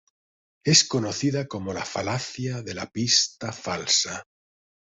Es 0.73 0.79
conocida 0.93 1.45
como 1.47 1.75
falacia 1.91 2.63
de 2.63 2.73
la 2.73 2.89
pista 2.89 3.51
falsa. 3.53 4.25